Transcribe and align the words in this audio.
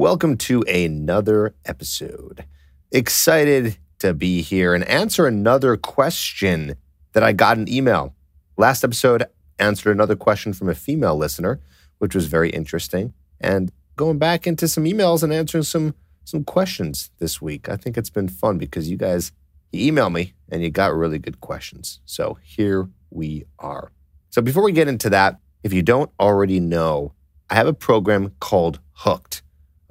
Welcome 0.00 0.36
to 0.36 0.62
another 0.62 1.56
episode. 1.64 2.44
Excited 2.92 3.78
to 3.98 4.14
be 4.14 4.42
here 4.42 4.72
and 4.72 4.84
answer 4.84 5.26
another 5.26 5.76
question 5.76 6.76
that 7.14 7.24
I 7.24 7.32
got 7.32 7.58
an 7.58 7.68
email. 7.68 8.14
Last 8.56 8.84
episode 8.84 9.24
answered 9.58 9.90
another 9.90 10.14
question 10.14 10.52
from 10.52 10.68
a 10.68 10.76
female 10.76 11.16
listener, 11.16 11.58
which 11.98 12.14
was 12.14 12.26
very 12.26 12.50
interesting. 12.50 13.12
And 13.40 13.72
going 13.96 14.18
back 14.18 14.46
into 14.46 14.68
some 14.68 14.84
emails 14.84 15.24
and 15.24 15.32
answering 15.32 15.64
some 15.64 15.96
some 16.22 16.44
questions 16.44 17.10
this 17.18 17.42
week. 17.42 17.68
I 17.68 17.74
think 17.74 17.98
it's 17.98 18.08
been 18.08 18.28
fun 18.28 18.56
because 18.56 18.88
you 18.88 18.96
guys 18.96 19.32
you 19.72 19.92
me 19.92 20.32
and 20.48 20.62
you 20.62 20.70
got 20.70 20.94
really 20.94 21.18
good 21.18 21.40
questions. 21.40 21.98
So 22.04 22.38
here 22.44 22.88
we 23.10 23.46
are. 23.58 23.90
So 24.30 24.42
before 24.42 24.62
we 24.62 24.70
get 24.70 24.86
into 24.86 25.10
that, 25.10 25.40
if 25.64 25.72
you 25.72 25.82
don't 25.82 26.12
already 26.20 26.60
know, 26.60 27.14
I 27.50 27.56
have 27.56 27.66
a 27.66 27.74
program 27.74 28.30
called 28.38 28.78
Hooked. 28.92 29.42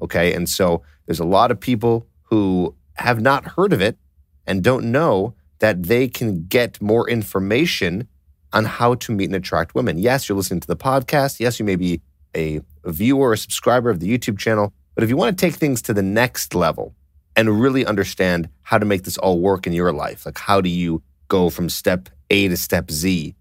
Okay. 0.01 0.33
And 0.33 0.49
so 0.49 0.83
there's 1.05 1.19
a 1.19 1.25
lot 1.25 1.51
of 1.51 1.59
people 1.59 2.07
who 2.23 2.75
have 2.95 3.21
not 3.21 3.45
heard 3.45 3.73
of 3.73 3.81
it 3.81 3.97
and 4.45 4.63
don't 4.63 4.91
know 4.91 5.33
that 5.59 5.83
they 5.83 6.07
can 6.07 6.45
get 6.45 6.81
more 6.81 7.09
information 7.09 8.07
on 8.53 8.65
how 8.65 8.95
to 8.95 9.11
meet 9.11 9.25
and 9.25 9.35
attract 9.35 9.75
women. 9.75 9.97
Yes, 9.97 10.27
you're 10.27 10.37
listening 10.37 10.59
to 10.61 10.67
the 10.67 10.75
podcast. 10.75 11.39
Yes, 11.39 11.59
you 11.59 11.65
may 11.65 11.75
be 11.75 12.01
a 12.35 12.61
viewer 12.85 13.31
or 13.31 13.35
subscriber 13.35 13.89
of 13.89 13.99
the 13.99 14.15
YouTube 14.15 14.37
channel. 14.37 14.73
But 14.95 15.03
if 15.03 15.09
you 15.09 15.17
want 15.17 15.37
to 15.37 15.45
take 15.45 15.55
things 15.55 15.81
to 15.83 15.93
the 15.93 16.01
next 16.01 16.55
level 16.55 16.95
and 17.35 17.61
really 17.61 17.85
understand 17.85 18.49
how 18.63 18.77
to 18.77 18.85
make 18.85 19.03
this 19.03 19.17
all 19.17 19.39
work 19.39 19.67
in 19.67 19.73
your 19.73 19.91
life, 19.91 20.25
like 20.25 20.37
how 20.37 20.61
do 20.61 20.69
you 20.69 21.03
go 21.27 21.49
from 21.49 21.69
step 21.69 22.09
A 22.29 22.47
to 22.47 22.57
step 22.57 22.89
Z, 22.89 23.35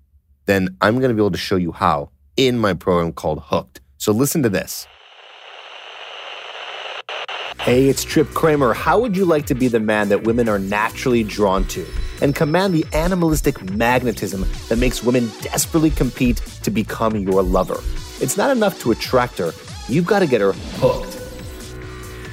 then 0.47 0.77
I'm 0.81 0.99
going 0.99 1.09
to 1.09 1.15
be 1.15 1.21
able 1.21 1.31
to 1.31 1.39
show 1.39 1.57
you 1.57 1.73
how 1.73 2.11
in 2.37 2.59
my 2.59 2.75
program 2.75 3.13
called 3.13 3.41
Hooked. 3.45 3.81
So 3.99 4.13
listen 4.13 4.43
to 4.43 4.49
this. 4.49 4.87
Hey, 7.67 7.89
it's 7.89 8.05
Trip 8.05 8.29
Kramer. 8.29 8.75
How 8.75 8.97
would 9.01 9.17
you 9.17 9.25
like 9.25 9.47
to 9.47 9.55
be 9.57 9.67
the 9.67 9.81
man 9.81 10.09
that 10.11 10.23
women 10.23 10.49
are 10.49 10.57
naturally 10.57 11.25
drawn 11.25 11.65
to 11.65 11.85
and 12.23 12.33
command 12.33 12.73
the 12.73 12.85
animalistic 12.93 13.61
magnetism 13.73 14.47
that 14.69 14.79
makes 14.79 15.03
women 15.03 15.29
desperately 15.41 15.91
compete 15.91 16.37
to 16.63 16.71
become 16.71 17.17
your 17.17 17.43
lover? 17.43 17.81
It's 18.21 18.37
not 18.37 18.57
enough 18.57 18.81
to 18.83 18.93
attract 18.93 19.39
her, 19.39 19.51
you've 19.89 20.07
got 20.07 20.21
to 20.21 20.29
get 20.29 20.41
her 20.41 20.53
hooked. 20.53 21.21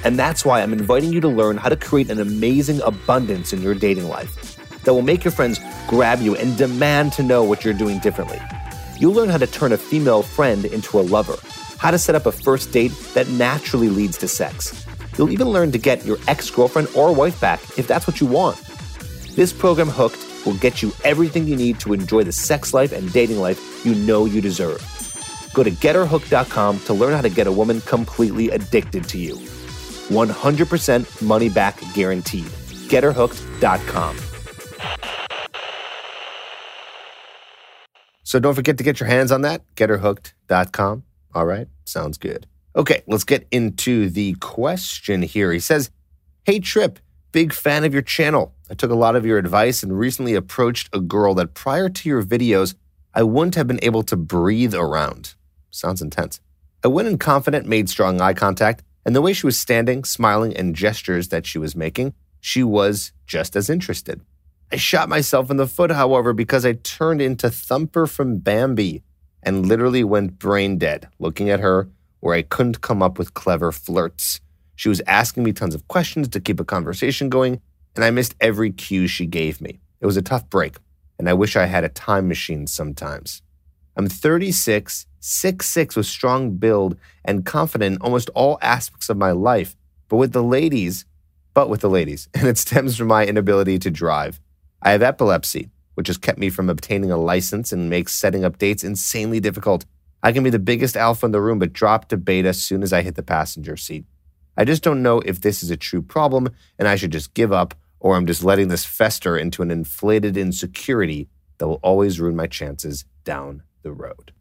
And 0.04 0.16
that's 0.16 0.44
why 0.44 0.62
I'm 0.62 0.72
inviting 0.72 1.12
you 1.12 1.20
to 1.22 1.28
learn 1.28 1.56
how 1.56 1.68
to 1.68 1.74
create 1.74 2.10
an 2.10 2.20
amazing 2.20 2.80
abundance 2.82 3.52
in 3.52 3.60
your 3.60 3.74
dating 3.74 4.08
life 4.08 4.56
that 4.84 4.94
will 4.94 5.02
make 5.02 5.24
your 5.24 5.32
friends 5.32 5.58
grab 5.88 6.20
you 6.20 6.36
and 6.36 6.56
demand 6.56 7.12
to 7.14 7.24
know 7.24 7.42
what 7.42 7.64
you're 7.64 7.74
doing 7.74 7.98
differently. 7.98 8.40
You'll 9.00 9.14
learn 9.14 9.30
how 9.30 9.38
to 9.38 9.48
turn 9.48 9.72
a 9.72 9.78
female 9.78 10.22
friend 10.22 10.64
into 10.64 11.00
a 11.00 11.02
lover, 11.02 11.34
how 11.78 11.90
to 11.90 11.98
set 11.98 12.14
up 12.14 12.26
a 12.26 12.30
first 12.30 12.70
date 12.70 12.92
that 13.14 13.28
naturally 13.30 13.88
leads 13.88 14.16
to 14.18 14.28
sex 14.28 14.83
You'll 15.16 15.30
even 15.30 15.48
learn 15.48 15.72
to 15.72 15.78
get 15.78 16.04
your 16.04 16.18
ex 16.28 16.50
girlfriend 16.50 16.88
or 16.94 17.14
wife 17.14 17.40
back 17.40 17.60
if 17.78 17.86
that's 17.86 18.06
what 18.06 18.20
you 18.20 18.26
want. 18.26 18.56
This 19.34 19.52
program, 19.52 19.88
Hooked, 19.88 20.46
will 20.46 20.54
get 20.54 20.82
you 20.82 20.92
everything 21.04 21.48
you 21.48 21.56
need 21.56 21.80
to 21.80 21.92
enjoy 21.92 22.22
the 22.22 22.32
sex 22.32 22.72
life 22.74 22.92
and 22.92 23.12
dating 23.12 23.40
life 23.40 23.84
you 23.84 23.94
know 23.94 24.26
you 24.26 24.40
deserve. 24.40 24.80
Go 25.54 25.62
to 25.62 25.70
getherhooked.com 25.70 26.80
to 26.80 26.94
learn 26.94 27.12
how 27.12 27.22
to 27.22 27.30
get 27.30 27.46
a 27.46 27.52
woman 27.52 27.80
completely 27.82 28.50
addicted 28.50 29.08
to 29.08 29.18
you. 29.18 29.34
100% 29.34 31.22
money 31.22 31.48
back 31.48 31.80
guaranteed. 31.94 32.44
Getherhooked.com. 32.88 34.16
So 38.24 38.40
don't 38.40 38.54
forget 38.54 38.78
to 38.78 38.84
get 38.84 38.98
your 39.00 39.08
hands 39.08 39.30
on 39.30 39.42
that. 39.42 39.62
Getherhooked.com. 39.76 41.04
All 41.34 41.46
right, 41.46 41.68
sounds 41.84 42.18
good. 42.18 42.46
Okay, 42.76 43.02
let's 43.06 43.24
get 43.24 43.46
into 43.52 44.10
the 44.10 44.34
question 44.34 45.22
here. 45.22 45.52
He 45.52 45.60
says, 45.60 45.90
Hey 46.44 46.58
Trip, 46.58 46.98
big 47.30 47.52
fan 47.52 47.84
of 47.84 47.92
your 47.92 48.02
channel. 48.02 48.52
I 48.68 48.74
took 48.74 48.90
a 48.90 48.96
lot 48.96 49.14
of 49.14 49.24
your 49.24 49.38
advice 49.38 49.84
and 49.84 49.96
recently 49.96 50.34
approached 50.34 50.88
a 50.92 50.98
girl 50.98 51.34
that 51.34 51.54
prior 51.54 51.88
to 51.88 52.08
your 52.08 52.22
videos, 52.22 52.74
I 53.14 53.22
wouldn't 53.22 53.54
have 53.54 53.68
been 53.68 53.78
able 53.82 54.02
to 54.04 54.16
breathe 54.16 54.74
around. 54.74 55.34
Sounds 55.70 56.02
intense. 56.02 56.40
I 56.82 56.88
went 56.88 57.06
in 57.06 57.16
confident, 57.16 57.68
made 57.68 57.88
strong 57.88 58.20
eye 58.20 58.34
contact, 58.34 58.82
and 59.06 59.14
the 59.14 59.22
way 59.22 59.32
she 59.32 59.46
was 59.46 59.56
standing, 59.58 60.02
smiling, 60.02 60.56
and 60.56 60.74
gestures 60.74 61.28
that 61.28 61.46
she 61.46 61.58
was 61.58 61.76
making, 61.76 62.12
she 62.40 62.64
was 62.64 63.12
just 63.24 63.54
as 63.54 63.70
interested. 63.70 64.20
I 64.72 64.76
shot 64.76 65.08
myself 65.08 65.48
in 65.48 65.58
the 65.58 65.68
foot, 65.68 65.92
however, 65.92 66.32
because 66.32 66.66
I 66.66 66.72
turned 66.72 67.22
into 67.22 67.50
Thumper 67.50 68.08
from 68.08 68.38
Bambi 68.38 69.04
and 69.44 69.66
literally 69.66 70.02
went 70.02 70.40
brain 70.40 70.76
dead 70.76 71.08
looking 71.20 71.50
at 71.50 71.60
her 71.60 71.88
where 72.24 72.34
I 72.34 72.40
couldn't 72.40 72.80
come 72.80 73.02
up 73.02 73.18
with 73.18 73.34
clever 73.34 73.70
flirts. 73.70 74.40
She 74.76 74.88
was 74.88 75.02
asking 75.06 75.42
me 75.42 75.52
tons 75.52 75.74
of 75.74 75.86
questions 75.88 76.26
to 76.28 76.40
keep 76.40 76.58
a 76.58 76.64
conversation 76.64 77.28
going, 77.28 77.60
and 77.94 78.02
I 78.02 78.10
missed 78.10 78.34
every 78.40 78.72
cue 78.72 79.06
she 79.06 79.26
gave 79.26 79.60
me. 79.60 79.78
It 80.00 80.06
was 80.06 80.16
a 80.16 80.22
tough 80.22 80.48
break, 80.48 80.76
and 81.18 81.28
I 81.28 81.34
wish 81.34 81.54
I 81.54 81.66
had 81.66 81.84
a 81.84 81.90
time 81.90 82.26
machine 82.26 82.66
sometimes. 82.66 83.42
I'm 83.94 84.08
36, 84.08 85.06
6'6 85.20 85.96
with 85.96 86.06
strong 86.06 86.52
build 86.52 86.96
and 87.26 87.44
confident 87.44 87.96
in 87.96 88.00
almost 88.00 88.30
all 88.30 88.58
aspects 88.62 89.10
of 89.10 89.18
my 89.18 89.32
life, 89.32 89.76
but 90.08 90.16
with 90.16 90.32
the 90.32 90.42
ladies, 90.42 91.04
but 91.52 91.68
with 91.68 91.82
the 91.82 91.90
ladies, 91.90 92.30
and 92.34 92.48
it 92.48 92.56
stems 92.56 92.96
from 92.96 93.08
my 93.08 93.26
inability 93.26 93.78
to 93.80 93.90
drive. 93.90 94.40
I 94.80 94.92
have 94.92 95.02
epilepsy, 95.02 95.68
which 95.92 96.06
has 96.06 96.16
kept 96.16 96.38
me 96.38 96.48
from 96.48 96.70
obtaining 96.70 97.10
a 97.10 97.18
license 97.18 97.70
and 97.70 97.90
makes 97.90 98.14
setting 98.14 98.46
up 98.46 98.56
dates 98.56 98.82
insanely 98.82 99.40
difficult. 99.40 99.84
I 100.24 100.32
can 100.32 100.42
be 100.42 100.48
the 100.48 100.58
biggest 100.58 100.96
alpha 100.96 101.26
in 101.26 101.32
the 101.32 101.40
room, 101.40 101.58
but 101.58 101.74
drop 101.74 102.08
to 102.08 102.16
beta 102.16 102.48
as 102.48 102.62
soon 102.62 102.82
as 102.82 102.94
I 102.94 103.02
hit 103.02 103.14
the 103.14 103.22
passenger 103.22 103.76
seat. 103.76 104.06
I 104.56 104.64
just 104.64 104.82
don't 104.82 105.02
know 105.02 105.20
if 105.20 105.42
this 105.42 105.62
is 105.62 105.70
a 105.70 105.76
true 105.76 106.00
problem 106.00 106.48
and 106.78 106.88
I 106.88 106.96
should 106.96 107.12
just 107.12 107.34
give 107.34 107.52
up, 107.52 107.74
or 108.00 108.16
I'm 108.16 108.24
just 108.24 108.42
letting 108.42 108.68
this 108.68 108.86
fester 108.86 109.36
into 109.36 109.60
an 109.60 109.70
inflated 109.70 110.38
insecurity 110.38 111.28
that 111.58 111.68
will 111.68 111.80
always 111.82 112.20
ruin 112.20 112.36
my 112.36 112.46
chances 112.46 113.04
down 113.24 113.64
the 113.82 113.92
road. 113.92 114.32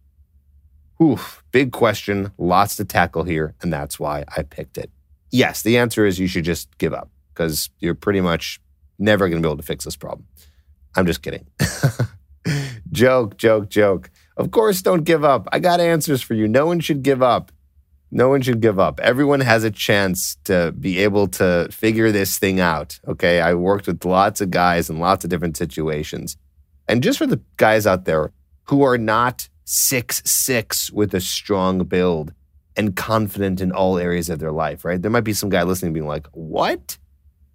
Oof, 1.02 1.44
big 1.52 1.74
question, 1.74 2.32
lots 2.38 2.78
to 2.78 2.86
tackle 2.86 3.24
here, 3.26 3.54
and 3.62 3.74
that's 3.74 4.00
why 4.00 4.24
I 4.38 4.44
picked 4.44 4.78
it. 4.78 4.90
Yes, 5.32 5.64
the 5.64 5.78
answer 5.78 6.06
is 6.06 6.18
you 6.18 6.28
should 6.28 6.46
just 6.46 6.78
give 6.78 6.94
up 6.94 7.10
because 7.34 7.70
you're 7.80 7.94
pretty 7.94 8.22
much 8.22 8.62
never 8.98 9.28
going 9.28 9.42
to 9.42 9.46
be 9.46 9.50
able 9.50 9.58
to 9.58 9.64
fix 9.64 9.84
this 9.84 9.98
problem. 9.98 10.28
I'm 10.96 11.06
just 11.06 11.22
kidding. 11.22 11.46
joke, 12.92 13.36
joke, 13.36 13.70
joke. 13.70 14.10
Of 14.38 14.52
course, 14.52 14.82
don't 14.82 15.04
give 15.04 15.24
up. 15.24 15.48
I 15.52 15.60
got 15.60 15.80
answers 15.80 16.22
for 16.22 16.34
you. 16.34 16.48
No 16.48 16.66
one 16.66 16.80
should 16.80 17.04
give 17.04 17.22
up. 17.22 17.52
No 18.12 18.30
one 18.30 18.42
should 18.42 18.62
give 18.62 18.80
up. 18.80 19.00
Everyone 19.00 19.40
has 19.40 19.64
a 19.64 19.72
chance 19.72 20.38
to 20.44 20.72
be 20.80 21.00
able 21.00 21.28
to 21.30 21.68
figure 21.72 22.12
this 22.12 22.38
thing 22.38 22.60
out. 22.60 23.00
Okay. 23.08 23.42
I 23.42 23.56
worked 23.56 23.88
with 23.88 24.06
lots 24.06 24.40
of 24.40 24.52
guys 24.52 24.90
in 24.90 25.00
lots 25.00 25.24
of 25.24 25.30
different 25.30 25.58
situations. 25.58 26.38
And 26.88 27.02
just 27.02 27.18
for 27.18 27.26
the 27.26 27.42
guys 27.58 27.88
out 27.88 28.06
there 28.06 28.32
who 28.66 28.84
are 28.84 28.98
not 28.98 29.50
six 29.66 30.22
six 30.26 30.92
with 30.92 31.14
a 31.14 31.22
strong 31.22 31.80
build 31.86 32.34
and 32.76 32.96
confident 32.96 33.62
in 33.62 33.72
all 33.72 33.98
areas 33.98 34.30
of 34.30 34.40
their 34.40 34.52
life, 34.52 34.84
right? 34.84 35.02
There 35.02 35.12
might 35.12 35.22
be 35.22 35.34
some 35.34 35.50
guy 35.50 35.64
listening 35.64 35.94
being 35.94 36.08
like, 36.08 36.28
What? 36.34 36.98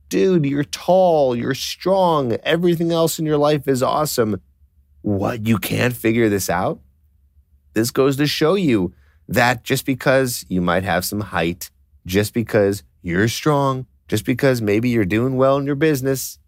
Dude, 0.08 0.46
you're 0.46 0.64
tall, 0.64 1.36
you're 1.36 1.54
strong, 1.54 2.32
everything 2.42 2.92
else 2.92 3.18
in 3.18 3.26
your 3.26 3.36
life 3.36 3.68
is 3.68 3.82
awesome. 3.82 4.40
What? 5.02 5.46
You 5.46 5.58
can't 5.58 5.94
figure 5.94 6.28
this 6.28 6.50
out? 6.50 6.80
This 7.74 7.90
goes 7.90 8.16
to 8.16 8.26
show 8.26 8.54
you 8.54 8.94
that 9.28 9.62
just 9.62 9.84
because 9.84 10.44
you 10.48 10.60
might 10.60 10.84
have 10.84 11.04
some 11.04 11.20
height, 11.20 11.70
just 12.06 12.32
because 12.34 12.82
you're 13.02 13.28
strong, 13.28 13.86
just 14.08 14.24
because 14.24 14.62
maybe 14.62 14.88
you're 14.88 15.04
doing 15.04 15.36
well 15.36 15.58
in 15.58 15.66
your 15.66 15.74
business, 15.74 16.38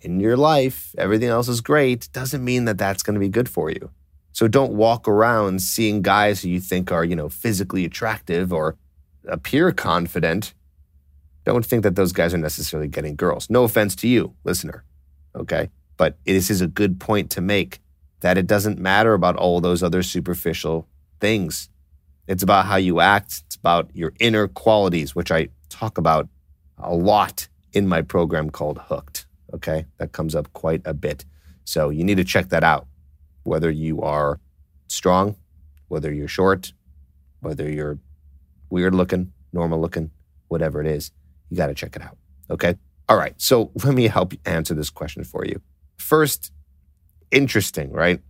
in 0.00 0.20
your 0.20 0.36
life, 0.36 0.94
everything 0.98 1.28
else 1.28 1.48
is 1.48 1.60
great, 1.60 2.08
doesn't 2.12 2.44
mean 2.44 2.64
that 2.64 2.78
that's 2.78 3.02
going 3.02 3.14
to 3.14 3.20
be 3.20 3.28
good 3.28 3.48
for 3.48 3.70
you. 3.70 3.90
So 4.32 4.48
don't 4.48 4.72
walk 4.72 5.06
around 5.06 5.62
seeing 5.62 6.02
guys 6.02 6.42
who 6.42 6.48
you 6.48 6.60
think 6.60 6.90
are, 6.90 7.04
you 7.04 7.14
know, 7.14 7.28
physically 7.28 7.84
attractive 7.84 8.52
or 8.52 8.76
appear 9.28 9.70
confident. 9.70 10.54
Don't 11.44 11.64
think 11.64 11.82
that 11.84 11.94
those 11.94 12.12
guys 12.12 12.34
are 12.34 12.38
necessarily 12.38 12.88
getting 12.88 13.16
girls. 13.16 13.48
No 13.48 13.64
offense 13.64 13.94
to 13.96 14.08
you, 14.08 14.34
listener. 14.44 14.84
Okay. 15.36 15.70
But 15.96 16.16
this 16.24 16.50
is 16.50 16.60
a 16.60 16.66
good 16.66 16.98
point 16.98 17.30
to 17.30 17.40
make 17.40 17.80
that 18.24 18.38
it 18.38 18.46
doesn't 18.46 18.78
matter 18.78 19.12
about 19.12 19.36
all 19.36 19.60
those 19.60 19.82
other 19.82 20.02
superficial 20.02 20.88
things. 21.20 21.68
It's 22.26 22.42
about 22.42 22.64
how 22.64 22.76
you 22.76 23.00
act, 23.00 23.42
it's 23.44 23.56
about 23.56 23.90
your 23.94 24.14
inner 24.18 24.48
qualities, 24.48 25.14
which 25.14 25.30
I 25.30 25.48
talk 25.68 25.98
about 25.98 26.26
a 26.78 26.94
lot 26.94 27.48
in 27.74 27.86
my 27.86 28.00
program 28.00 28.48
called 28.48 28.78
Hooked. 28.78 29.26
Okay. 29.52 29.84
That 29.98 30.12
comes 30.12 30.34
up 30.34 30.50
quite 30.54 30.80
a 30.86 30.94
bit. 30.94 31.26
So 31.64 31.90
you 31.90 32.02
need 32.02 32.16
to 32.16 32.24
check 32.24 32.48
that 32.48 32.64
out. 32.64 32.86
Whether 33.42 33.70
you 33.70 34.00
are 34.00 34.40
strong, 34.88 35.36
whether 35.88 36.10
you're 36.10 36.26
short, 36.26 36.72
whether 37.40 37.70
you're 37.70 37.98
weird 38.70 38.94
looking, 38.94 39.34
normal 39.52 39.78
looking, 39.82 40.12
whatever 40.48 40.80
it 40.80 40.86
is, 40.86 41.12
you 41.50 41.58
got 41.58 41.66
to 41.66 41.74
check 41.74 41.94
it 41.94 42.00
out. 42.00 42.16
Okay. 42.48 42.76
All 43.06 43.18
right. 43.18 43.34
So 43.36 43.70
let 43.84 43.94
me 43.94 44.08
help 44.08 44.32
answer 44.46 44.72
this 44.72 44.88
question 44.88 45.24
for 45.24 45.44
you. 45.44 45.60
First, 45.98 46.53
interesting, 47.30 47.90
right? 47.90 48.20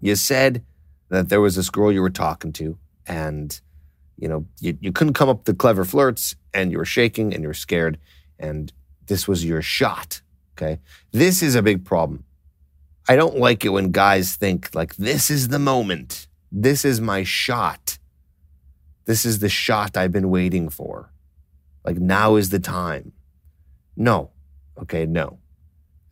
You 0.00 0.16
said 0.16 0.64
that 1.08 1.28
there 1.28 1.40
was 1.40 1.56
this 1.56 1.70
girl 1.70 1.92
you 1.92 2.02
were 2.02 2.10
talking 2.10 2.52
to, 2.54 2.78
and 3.06 3.60
you 4.16 4.28
know 4.28 4.46
you, 4.60 4.76
you 4.80 4.92
couldn't 4.92 5.14
come 5.14 5.28
up 5.28 5.38
with 5.38 5.46
the 5.46 5.54
clever 5.54 5.84
flirts, 5.84 6.34
and 6.54 6.72
you 6.72 6.78
were 6.78 6.84
shaking 6.84 7.32
and 7.32 7.42
you 7.42 7.48
were 7.48 7.54
scared, 7.54 7.98
and 8.38 8.72
this 9.06 9.28
was 9.28 9.44
your 9.44 9.62
shot. 9.62 10.22
Okay. 10.56 10.80
This 11.12 11.42
is 11.42 11.54
a 11.54 11.62
big 11.62 11.84
problem. 11.84 12.24
I 13.08 13.16
don't 13.16 13.38
like 13.38 13.64
it 13.64 13.70
when 13.70 13.90
guys 13.90 14.36
think 14.36 14.74
like 14.74 14.96
this 14.96 15.30
is 15.30 15.48
the 15.48 15.58
moment. 15.58 16.28
This 16.50 16.84
is 16.84 17.00
my 17.00 17.24
shot. 17.24 17.98
This 19.06 19.24
is 19.24 19.40
the 19.40 19.48
shot 19.48 19.96
I've 19.96 20.12
been 20.12 20.30
waiting 20.30 20.68
for. 20.68 21.10
Like 21.84 21.96
now 21.96 22.36
is 22.36 22.50
the 22.50 22.60
time. 22.60 23.12
No. 23.96 24.30
Okay, 24.80 25.04
no. 25.06 25.38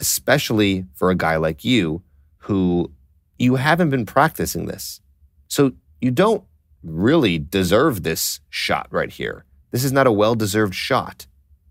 Especially 0.00 0.86
for 0.94 1.10
a 1.10 1.14
guy 1.14 1.36
like 1.36 1.64
you 1.64 2.02
who 2.38 2.90
you 3.38 3.56
haven't 3.56 3.90
been 3.90 4.06
practicing 4.06 4.66
this. 4.66 5.00
So 5.48 5.72
you 6.00 6.10
don't 6.10 6.44
really 6.82 7.38
deserve 7.38 8.02
this 8.02 8.40
shot 8.48 8.88
right 8.90 9.10
here. 9.10 9.44
This 9.70 9.84
is 9.84 9.92
not 9.92 10.06
a 10.06 10.12
well 10.12 10.34
deserved 10.34 10.74
shot. 10.74 11.26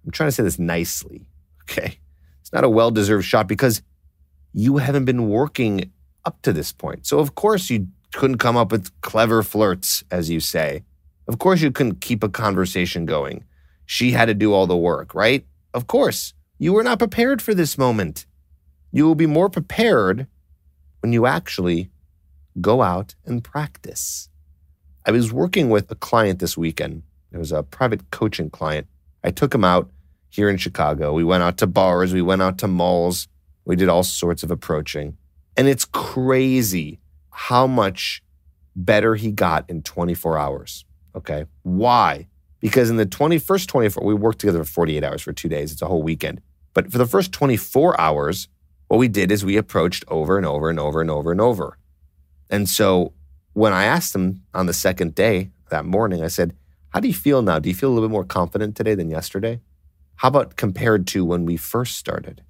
I'm 0.06 0.12
trying 0.12 0.30
to 0.30 0.32
say 0.32 0.44
this 0.44 0.60
nicely. 0.60 1.28
Okay. 1.64 2.00
It's 2.42 2.54
not 2.54 2.64
a 2.64 2.70
well 2.70 2.92
deserved 2.92 3.26
shot 3.26 3.48
because 3.48 3.82
you 4.54 4.78
haven't 4.78 5.06
been 5.06 5.30
working 5.30 5.92
up 6.26 6.42
to 6.42 6.54
this 6.54 6.72
point. 6.72 7.06
So, 7.06 7.20
of 7.20 7.36
course, 7.36 7.70
you 7.70 7.88
couldn't 8.12 8.38
come 8.38 8.58
up 8.58 8.72
with 8.72 8.90
clever 9.02 9.44
flirts, 9.44 10.04
as 10.10 10.30
you 10.30 10.40
say. 10.40 10.84
Of 11.28 11.38
course, 11.38 11.62
you 11.62 11.72
couldn't 11.72 12.02
keep 12.02 12.24
a 12.24 12.30
conversation 12.30 13.06
going. 13.06 13.44
She 13.86 14.12
had 14.12 14.26
to 14.26 14.34
do 14.34 14.54
all 14.54 14.66
the 14.66 14.78
work, 14.78 15.14
right? 15.14 15.46
Of 15.74 15.88
course. 15.88 16.34
You 16.62 16.74
were 16.74 16.84
not 16.84 17.00
prepared 17.00 17.42
for 17.42 17.54
this 17.54 17.78
moment. 17.78 18.26
You 18.92 19.06
will 19.06 19.16
be 19.16 19.26
more 19.26 19.50
prepared 19.50 20.28
when 21.00 21.14
you 21.14 21.26
actually 21.26 21.90
go 22.60 22.82
out 22.82 23.16
and 23.26 23.42
practice. 23.42 24.28
I 25.06 25.12
was 25.12 25.32
working 25.32 25.70
with 25.70 25.90
a 25.90 25.96
client 25.96 26.40
this 26.40 26.58
weekend. 26.58 27.04
It 27.32 27.38
was 27.38 27.54
a 27.54 27.64
private 27.64 28.12
coaching 28.12 28.50
client. 28.50 28.88
I 29.24 29.32
took 29.32 29.56
him 29.56 29.64
out 29.64 29.90
here 30.28 30.50
in 30.50 30.58
Chicago. 30.58 31.14
We 31.14 31.24
went 31.24 31.44
out 31.44 31.58
to 31.60 31.68
bars, 31.68 32.14
we 32.14 32.22
went 32.22 32.42
out 32.42 32.58
to 32.58 32.68
malls, 32.68 33.30
we 33.64 33.78
did 33.78 33.88
all 33.88 34.04
sorts 34.04 34.44
of 34.44 34.52
approaching. 34.52 35.18
And 35.56 35.70
it's 35.70 35.86
crazy 35.86 37.00
how 37.32 37.68
much 37.68 38.22
better 38.76 39.16
he 39.16 39.32
got 39.32 39.70
in 39.70 39.82
24 39.82 40.38
hours. 40.38 40.84
Okay. 41.16 41.46
Why? 41.64 42.28
Because 42.60 42.90
in 42.90 42.98
the 42.98 43.06
21st 43.06 43.68
24, 43.68 44.04
we 44.04 44.14
worked 44.14 44.40
together 44.40 44.64
for 44.66 44.72
48 44.72 45.04
hours 45.06 45.22
for 45.22 45.32
two 45.32 45.48
days. 45.48 45.72
It's 45.72 45.82
a 45.82 45.88
whole 45.88 46.04
weekend. 46.04 46.42
But 46.74 46.92
for 46.92 46.98
the 46.98 47.06
first 47.06 47.32
24 47.32 48.00
hours, 48.00 48.48
what 48.88 48.98
we 48.98 49.08
did 49.08 49.32
is 49.32 49.46
we 49.46 49.58
approached 49.58 50.04
over 50.08 50.38
and 50.38 50.46
over 50.46 50.70
and 50.70 50.80
over 50.80 51.02
and 51.02 51.12
over 51.12 51.32
and 51.32 51.42
over. 51.42 51.78
And 52.50 52.68
so 52.68 53.14
when 53.54 53.74
I 53.74 53.86
asked 53.86 54.16
him 54.16 54.44
on 54.54 54.66
the 54.66 54.74
second 54.74 55.16
day 55.16 55.52
that 55.70 55.86
morning, 55.86 56.24
I 56.24 56.28
said, 56.28 56.56
How 56.90 57.00
do 57.00 57.08
you 57.08 57.14
feel 57.14 57.42
now? 57.42 57.60
Do 57.60 57.70
you 57.70 57.76
feel 57.76 57.90
a 57.90 57.94
little 57.94 58.10
bit 58.10 58.14
more 58.14 58.26
confident 58.26 58.76
today 58.76 58.96
than 58.96 59.10
yesterday? 59.10 59.62
How 60.16 60.30
about 60.30 60.56
compared 60.56 61.08
to 61.08 61.24
when 61.24 61.46
we 61.46 61.58
first 61.58 61.98
started? 61.98 62.44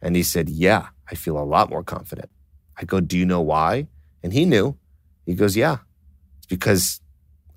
And 0.00 0.16
he 0.16 0.22
said, 0.22 0.48
Yeah, 0.48 0.88
I 1.10 1.14
feel 1.14 1.38
a 1.38 1.44
lot 1.44 1.70
more 1.70 1.82
confident. 1.82 2.30
I 2.76 2.84
go, 2.84 3.00
Do 3.00 3.18
you 3.18 3.24
know 3.24 3.40
why? 3.40 3.88
And 4.22 4.32
he 4.32 4.44
knew. 4.44 4.76
He 5.26 5.34
goes, 5.34 5.56
Yeah, 5.56 5.78
it's 6.38 6.46
because 6.46 7.00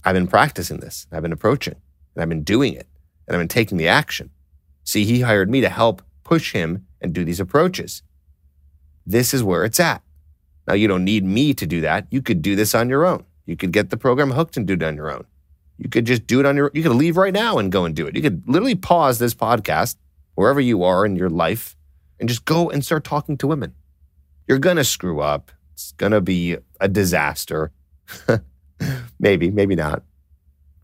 I've 0.04 0.16
been 0.16 0.28
practicing 0.28 0.80
this. 0.80 1.08
I've 1.12 1.22
been 1.22 1.34
approaching 1.34 1.76
and 2.16 2.22
I've 2.22 2.30
been 2.30 2.44
doing 2.44 2.74
it 2.74 2.88
and 3.28 3.36
I've 3.36 3.42
been 3.42 3.48
taking 3.48 3.78
the 3.78 3.88
action. 3.88 4.32
See, 4.88 5.04
he 5.04 5.20
hired 5.20 5.50
me 5.50 5.60
to 5.60 5.68
help 5.68 6.02
push 6.24 6.54
him 6.54 6.88
and 7.02 7.12
do 7.12 7.26
these 7.26 7.42
approaches. 7.42 8.04
This 9.06 9.34
is 9.34 9.44
where 9.44 9.66
it's 9.66 9.82
at. 9.82 10.02
Now, 10.66 10.76
you 10.76 10.88
don't 10.88 11.04
need 11.04 11.26
me 11.26 11.54
to 11.56 11.68
do 11.68 11.82
that. 11.82 12.08
You 12.10 12.22
could 12.22 12.42
do 12.42 12.56
this 12.56 12.74
on 12.74 12.88
your 12.88 13.06
own. 13.06 13.26
You 13.46 13.58
could 13.58 13.74
get 13.74 13.90
the 13.90 13.98
program 13.98 14.32
hooked 14.32 14.56
and 14.56 14.66
do 14.66 14.76
it 14.76 14.84
on 14.84 14.96
your 14.96 15.12
own. 15.12 15.26
You 15.78 15.90
could 15.90 16.06
just 16.06 16.26
do 16.26 16.40
it 16.40 16.46
on 16.46 16.56
your 16.56 16.72
you 16.74 16.84
could 16.84 16.94
leave 16.94 17.18
right 17.18 17.34
now 17.34 17.58
and 17.58 17.70
go 17.70 17.84
and 17.84 17.94
do 17.94 18.08
it. 18.08 18.16
You 18.16 18.22
could 18.22 18.44
literally 18.48 18.76
pause 18.76 19.20
this 19.20 19.36
podcast 19.36 19.98
wherever 20.36 20.62
you 20.62 20.84
are 20.84 21.06
in 21.06 21.18
your 21.18 21.30
life 21.30 21.76
and 22.18 22.30
just 22.30 22.46
go 22.46 22.70
and 22.70 22.84
start 22.84 23.04
talking 23.04 23.38
to 23.40 23.48
women. 23.48 23.76
You're 24.48 24.58
going 24.58 24.78
to 24.78 24.86
screw 24.86 25.20
up. 25.20 25.52
It's 25.74 25.92
going 25.92 26.14
to 26.14 26.22
be 26.22 26.56
a 26.80 26.88
disaster. 26.88 27.74
maybe, 29.20 29.52
maybe 29.52 29.76
not 29.76 30.04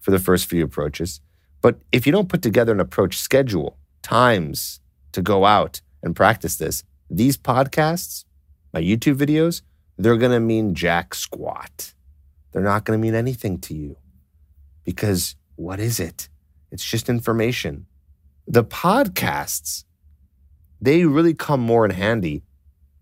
for 0.01 0.11
the 0.11 0.19
first 0.19 0.49
few 0.49 0.65
approaches. 0.65 1.21
But 1.61 1.79
if 1.93 2.05
you 2.05 2.11
don't 2.11 2.27
put 2.27 2.41
together 2.41 2.73
an 2.73 2.81
approach 2.81 3.17
schedule, 3.17 3.77
times 4.03 4.79
to 5.13 5.21
go 5.21 5.45
out 5.45 5.81
and 6.03 6.15
practice 6.15 6.57
this, 6.57 6.83
these 7.09 7.37
podcasts, 7.37 8.25
my 8.73 8.81
YouTube 8.81 9.15
videos, 9.15 9.61
they're 9.97 10.17
going 10.17 10.31
to 10.31 10.39
mean 10.39 10.75
jack 10.75 11.15
squat. 11.15 11.93
They're 12.51 12.61
not 12.61 12.85
going 12.85 12.99
to 12.99 13.01
mean 13.01 13.15
anything 13.15 13.59
to 13.61 13.73
you. 13.73 13.97
Because 14.83 15.35
what 15.55 15.79
is 15.79 15.99
it? 15.99 16.29
It's 16.71 16.83
just 16.83 17.09
information. 17.09 17.85
The 18.47 18.63
podcasts, 18.63 19.85
they 20.81 21.05
really 21.05 21.33
come 21.33 21.61
more 21.61 21.85
in 21.85 21.91
handy 21.91 22.43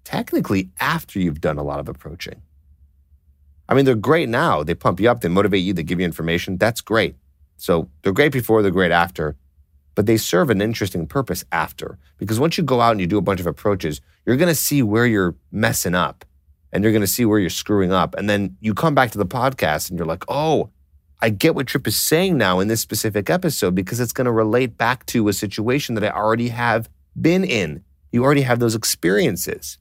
technically 0.03 0.69
after 0.79 1.19
you've 1.19 1.41
done 1.41 1.57
a 1.57 1.63
lot 1.63 1.79
of 1.79 1.89
approaching. 1.89 2.41
I 3.67 3.73
mean, 3.73 3.85
they're 3.85 3.95
great 3.95 4.29
now. 4.29 4.63
They 4.63 4.75
pump 4.75 4.99
you 4.99 5.09
up, 5.09 5.21
they 5.21 5.29
motivate 5.29 5.63
you, 5.63 5.73
they 5.73 5.83
give 5.83 5.99
you 5.99 6.05
information. 6.05 6.57
That's 6.57 6.81
great. 6.81 7.15
So 7.57 7.89
they're 8.01 8.11
great 8.11 8.33
before, 8.33 8.61
they're 8.61 8.71
great 8.71 8.91
after, 8.91 9.37
but 10.01 10.07
they 10.07 10.17
serve 10.17 10.49
an 10.49 10.63
interesting 10.63 11.05
purpose 11.05 11.45
after. 11.51 11.99
Because 12.17 12.39
once 12.39 12.57
you 12.57 12.63
go 12.63 12.81
out 12.81 12.89
and 12.89 12.99
you 12.99 13.05
do 13.05 13.19
a 13.19 13.21
bunch 13.21 13.39
of 13.39 13.45
approaches, 13.45 14.01
you're 14.25 14.35
going 14.35 14.49
to 14.49 14.55
see 14.55 14.81
where 14.81 15.05
you're 15.05 15.35
messing 15.51 15.93
up 15.93 16.25
and 16.71 16.83
you're 16.83 16.91
going 16.91 17.03
to 17.03 17.07
see 17.07 17.23
where 17.23 17.37
you're 17.37 17.51
screwing 17.51 17.91
up. 17.91 18.15
And 18.15 18.27
then 18.27 18.57
you 18.61 18.73
come 18.73 18.95
back 18.95 19.11
to 19.11 19.19
the 19.19 19.27
podcast 19.27 19.91
and 19.91 19.99
you're 19.99 20.07
like, 20.07 20.23
oh, 20.27 20.71
I 21.21 21.29
get 21.29 21.53
what 21.53 21.67
Trip 21.67 21.85
is 21.85 22.01
saying 22.01 22.35
now 22.35 22.59
in 22.59 22.67
this 22.67 22.81
specific 22.81 23.29
episode 23.29 23.75
because 23.75 23.99
it's 23.99 24.11
going 24.11 24.25
to 24.25 24.31
relate 24.31 24.75
back 24.75 25.05
to 25.05 25.27
a 25.27 25.33
situation 25.33 25.93
that 25.93 26.03
I 26.03 26.09
already 26.09 26.47
have 26.47 26.89
been 27.15 27.43
in. 27.43 27.83
You 28.11 28.23
already 28.23 28.41
have 28.41 28.57
those 28.57 28.73
experiences. 28.73 29.77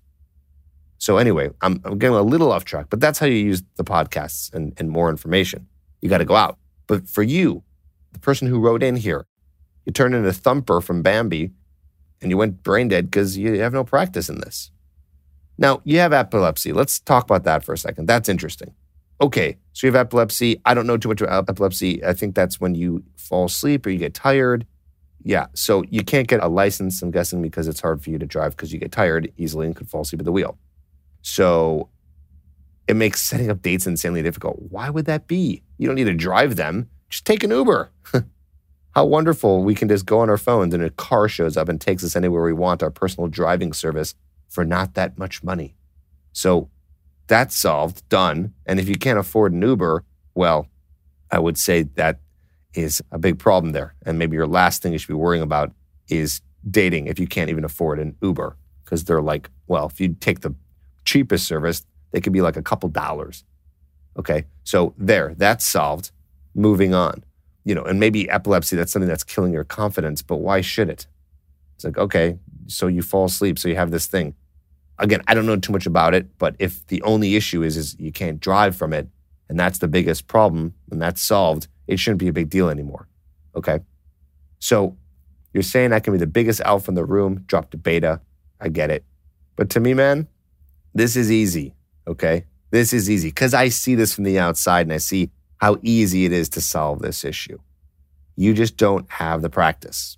So, 0.98 1.16
anyway, 1.16 1.48
I'm, 1.62 1.80
I'm 1.82 1.98
getting 1.98 2.14
a 2.14 2.20
little 2.20 2.52
off 2.52 2.66
track, 2.66 2.88
but 2.90 3.00
that's 3.00 3.18
how 3.18 3.24
you 3.24 3.36
use 3.36 3.62
the 3.76 3.84
podcasts 3.84 4.52
and, 4.52 4.74
and 4.76 4.90
more 4.90 5.08
information. 5.08 5.66
You 6.02 6.10
got 6.10 6.18
to 6.18 6.26
go 6.26 6.36
out. 6.36 6.58
But 6.88 7.08
for 7.08 7.22
you, 7.22 7.62
the 8.12 8.18
person 8.18 8.48
who 8.48 8.60
wrote 8.60 8.82
in 8.82 8.96
here, 8.96 9.24
you 9.90 9.92
turned 9.92 10.14
into 10.14 10.28
a 10.28 10.32
Thumper 10.32 10.80
from 10.80 11.02
Bambi 11.02 11.50
and 12.22 12.30
you 12.30 12.36
went 12.36 12.62
brain 12.62 12.88
dead 12.88 13.06
because 13.10 13.36
you 13.36 13.60
have 13.60 13.72
no 13.72 13.84
practice 13.84 14.28
in 14.28 14.40
this. 14.40 14.70
Now, 15.58 15.82
you 15.84 15.98
have 15.98 16.12
epilepsy. 16.12 16.72
Let's 16.72 16.98
talk 16.98 17.24
about 17.24 17.44
that 17.44 17.64
for 17.64 17.72
a 17.72 17.78
second. 17.78 18.06
That's 18.06 18.28
interesting 18.28 18.74
okay, 19.20 19.58
so 19.72 19.86
you 19.86 19.92
have 19.92 20.06
epilepsy. 20.06 20.60
I 20.64 20.74
don't 20.74 20.86
know 20.86 20.96
too 20.96 21.08
much 21.08 21.20
about 21.20 21.48
epilepsy. 21.48 22.04
I 22.04 22.14
think 22.14 22.34
that's 22.34 22.60
when 22.60 22.74
you 22.74 23.04
fall 23.16 23.46
asleep 23.46 23.86
or 23.86 23.90
you 23.90 23.98
get 23.98 24.14
tired. 24.14 24.66
Yeah, 25.22 25.46
so 25.54 25.84
you 25.90 26.02
can't 26.02 26.26
get 26.26 26.42
a 26.42 26.48
license, 26.48 27.02
I'm 27.02 27.10
guessing, 27.10 27.42
because 27.42 27.68
it's 27.68 27.80
hard 27.80 28.02
for 28.02 28.10
you 28.10 28.18
to 28.18 28.26
drive 28.26 28.56
because 28.56 28.72
you 28.72 28.78
get 28.78 28.92
tired 28.92 29.30
easily 29.36 29.66
and 29.66 29.76
could 29.76 29.90
fall 29.90 30.00
asleep 30.00 30.20
at 30.20 30.24
the 30.24 30.32
wheel. 30.32 30.58
So 31.20 31.90
it 32.88 32.96
makes 32.96 33.20
setting 33.20 33.50
up 33.50 33.60
dates 33.60 33.86
insanely 33.86 34.22
difficult. 34.22 34.56
Why 34.70 34.88
would 34.88 35.04
that 35.04 35.26
be? 35.26 35.62
You 35.76 35.86
don't 35.86 35.96
need 35.96 36.04
to 36.04 36.14
drive 36.14 36.56
them, 36.56 36.88
just 37.10 37.26
take 37.26 37.44
an 37.44 37.50
Uber. 37.50 37.90
How 38.94 39.04
wonderful 39.04 39.62
we 39.62 39.74
can 39.74 39.88
just 39.88 40.04
go 40.04 40.20
on 40.20 40.28
our 40.28 40.38
phones 40.38 40.74
and 40.74 40.82
a 40.82 40.90
car 40.90 41.28
shows 41.28 41.56
up 41.56 41.68
and 41.68 41.80
takes 41.80 42.02
us 42.02 42.16
anywhere 42.16 42.42
we 42.42 42.52
want, 42.52 42.82
our 42.82 42.90
personal 42.90 43.28
driving 43.28 43.72
service 43.72 44.14
for 44.48 44.64
not 44.64 44.94
that 44.94 45.16
much 45.16 45.44
money. 45.44 45.76
So 46.32 46.68
that's 47.28 47.56
solved, 47.56 48.08
done. 48.08 48.52
And 48.66 48.80
if 48.80 48.88
you 48.88 48.96
can't 48.96 49.18
afford 49.18 49.52
an 49.52 49.62
Uber, 49.62 50.04
well, 50.34 50.66
I 51.30 51.38
would 51.38 51.56
say 51.56 51.84
that 51.94 52.18
is 52.74 53.00
a 53.12 53.18
big 53.18 53.38
problem 53.38 53.72
there. 53.72 53.94
And 54.04 54.18
maybe 54.18 54.34
your 54.34 54.48
last 54.48 54.82
thing 54.82 54.92
you 54.92 54.98
should 54.98 55.08
be 55.08 55.14
worrying 55.14 55.42
about 55.42 55.72
is 56.08 56.40
dating 56.68 57.06
if 57.06 57.20
you 57.20 57.28
can't 57.28 57.50
even 57.50 57.64
afford 57.64 58.00
an 58.00 58.16
Uber. 58.20 58.56
Because 58.84 59.04
they're 59.04 59.22
like, 59.22 59.48
well, 59.68 59.86
if 59.86 60.00
you 60.00 60.14
take 60.14 60.40
the 60.40 60.54
cheapest 61.04 61.46
service, 61.46 61.86
they 62.10 62.20
could 62.20 62.32
be 62.32 62.42
like 62.42 62.56
a 62.56 62.62
couple 62.62 62.88
dollars. 62.88 63.44
Okay. 64.18 64.46
So 64.64 64.94
there, 64.98 65.34
that's 65.36 65.64
solved. 65.64 66.10
Moving 66.54 66.92
on. 66.92 67.22
You 67.64 67.74
know, 67.74 67.82
and 67.82 68.00
maybe 68.00 68.28
epilepsy, 68.30 68.76
that's 68.76 68.92
something 68.92 69.08
that's 69.08 69.24
killing 69.24 69.52
your 69.52 69.64
confidence, 69.64 70.22
but 70.22 70.36
why 70.36 70.60
should 70.60 70.88
it? 70.88 71.06
It's 71.74 71.84
like, 71.84 71.98
okay, 71.98 72.38
so 72.66 72.86
you 72.86 73.02
fall 73.02 73.26
asleep, 73.26 73.58
so 73.58 73.68
you 73.68 73.76
have 73.76 73.90
this 73.90 74.06
thing 74.06 74.34
again, 75.00 75.22
I 75.26 75.34
don't 75.34 75.46
know 75.46 75.56
too 75.56 75.72
much 75.72 75.86
about 75.86 76.14
it, 76.14 76.38
but 76.38 76.54
if 76.58 76.86
the 76.86 77.02
only 77.02 77.34
issue 77.34 77.62
is 77.62 77.76
is 77.76 77.96
you 77.98 78.12
can't 78.12 78.38
drive 78.38 78.76
from 78.76 78.92
it, 78.92 79.08
and 79.48 79.58
that's 79.58 79.78
the 79.78 79.88
biggest 79.88 80.26
problem, 80.26 80.74
and 80.90 81.02
that's 81.02 81.20
solved, 81.22 81.66
it 81.86 81.98
shouldn't 81.98 82.20
be 82.20 82.28
a 82.28 82.32
big 82.32 82.50
deal 82.50 82.68
anymore. 82.68 83.08
Okay. 83.56 83.80
So 84.60 84.96
You're 85.52 85.62
saying 85.62 85.92
I 85.92 86.00
can 86.00 86.12
be 86.12 86.18
the 86.18 86.26
biggest 86.26 86.60
alpha 86.60 86.90
in 86.90 86.94
the 86.94 87.04
room, 87.04 87.44
drop 87.46 87.70
to 87.70 87.76
beta. 87.76 88.20
I 88.60 88.68
get 88.68 88.90
it. 88.90 89.04
But 89.56 89.70
to 89.70 89.80
me, 89.80 89.94
man, 89.94 90.28
this 90.94 91.16
is 91.16 91.30
easy. 91.30 91.74
Okay. 92.06 92.44
This 92.70 92.92
is 92.92 93.10
easy 93.10 93.28
because 93.28 93.52
I 93.52 93.68
see 93.68 93.96
this 93.96 94.14
from 94.14 94.24
the 94.24 94.38
outside 94.38 94.82
and 94.86 94.92
I 94.92 94.98
see 94.98 95.30
how 95.60 95.78
easy 95.82 96.24
it 96.24 96.32
is 96.32 96.48
to 96.50 96.60
solve 96.60 97.00
this 97.00 97.24
issue. 97.24 97.58
You 98.36 98.54
just 98.54 98.76
don't 98.76 99.08
have 99.10 99.42
the 99.42 99.50
practice. 99.50 100.16